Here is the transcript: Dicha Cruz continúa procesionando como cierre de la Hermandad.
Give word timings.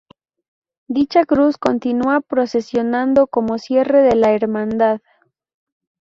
Dicha 0.87 1.25
Cruz 1.27 1.59
continúa 1.59 2.21
procesionando 2.21 3.27
como 3.27 3.59
cierre 3.59 4.01
de 4.01 4.15
la 4.15 4.33
Hermandad. 4.33 4.99